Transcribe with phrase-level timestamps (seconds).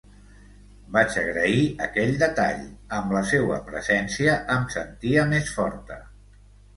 [0.93, 2.63] Vaig agrair aquell detall;
[2.99, 5.99] amb la seua presència em sentia més forta.